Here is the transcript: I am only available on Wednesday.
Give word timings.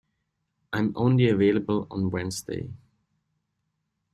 I 0.73 0.79
am 0.79 0.93
only 0.95 1.29
available 1.29 1.85
on 1.91 2.09
Wednesday. 2.09 2.71